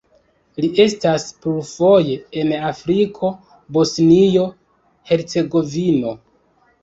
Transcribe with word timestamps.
Li 0.63 0.67
estis 0.83 1.25
plurfoje 1.41 2.15
en 2.43 2.53
Afriko, 2.71 3.29
Bosnio-Hercegovino. 3.77 6.17